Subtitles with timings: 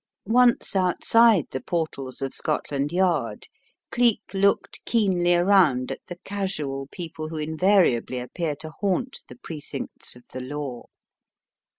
[0.25, 3.45] Once outside the portals of Scotland Yard,
[3.91, 9.35] Cleek looked keenly around at the casual people who in variably appear to haunt the
[9.35, 10.85] precincts of the law.